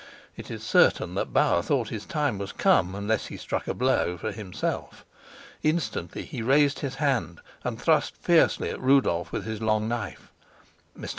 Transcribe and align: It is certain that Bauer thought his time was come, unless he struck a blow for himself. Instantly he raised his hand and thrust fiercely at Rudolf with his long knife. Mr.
It 0.35 0.49
is 0.49 0.63
certain 0.63 1.13
that 1.13 1.31
Bauer 1.31 1.61
thought 1.61 1.89
his 1.89 2.07
time 2.07 2.39
was 2.39 2.51
come, 2.51 2.95
unless 2.95 3.27
he 3.27 3.37
struck 3.37 3.67
a 3.67 3.73
blow 3.75 4.17
for 4.17 4.31
himself. 4.31 5.05
Instantly 5.61 6.23
he 6.25 6.41
raised 6.41 6.79
his 6.79 6.95
hand 6.95 7.39
and 7.63 7.79
thrust 7.79 8.17
fiercely 8.17 8.71
at 8.71 8.81
Rudolf 8.81 9.31
with 9.31 9.45
his 9.45 9.61
long 9.61 9.87
knife. 9.87 10.31
Mr. 10.97 11.09